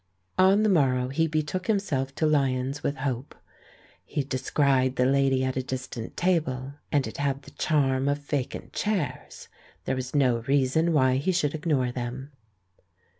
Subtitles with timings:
[0.39, 3.35] On the morrow he betook himself to Lyons* with hope.
[4.03, 8.73] He descried the lady at a distant table, and it had the charm of vacant
[8.73, 9.47] chairs.
[9.85, 12.31] There was no reason why he should ignore them.